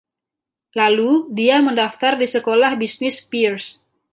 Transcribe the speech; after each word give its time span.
Lalu 0.79 1.09
dia 1.37 1.57
mendaftar 1.67 2.13
di 2.17 2.25
Sekolah 2.33 2.71
Bisnis 2.81 3.15
Peirce. 3.31 3.69